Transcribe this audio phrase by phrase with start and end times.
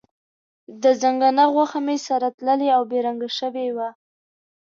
[0.83, 3.89] د ځنګانه غوښه مې هم سره تللې او بې رنګه شوې وه.